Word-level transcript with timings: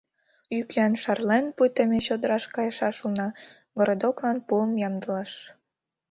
—Йӱк-йӱан 0.55 0.93
шарлен, 1.03 1.45
пуйто 1.55 1.81
ме 1.89 1.99
чодыраш 2.07 2.45
кайышаш 2.55 2.97
улына, 3.05 3.27
городоклан 3.77 4.37
пуым 4.47 4.71
ямдылаш. 4.87 5.31